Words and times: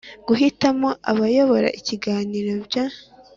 Guhitamo 0.27 0.89
abayobora 1.11 1.67
ibiganiro 1.79 2.51
by 2.65 2.75